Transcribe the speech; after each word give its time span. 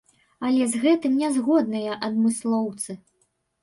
Але 0.47 0.63
з 0.71 0.81
гэтым 0.85 1.21
не 1.25 1.29
згодныя 1.37 2.01
адмыслоўцы. 2.11 2.91